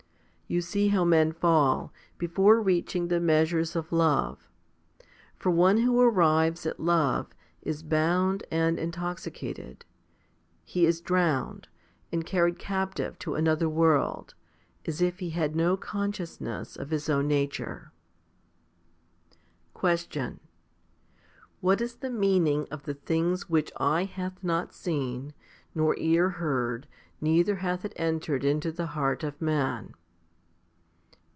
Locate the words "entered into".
27.95-28.73